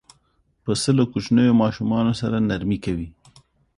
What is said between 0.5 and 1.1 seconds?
پسه له